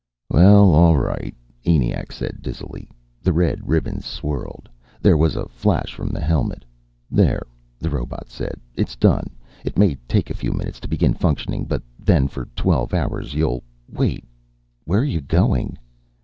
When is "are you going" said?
15.01-15.77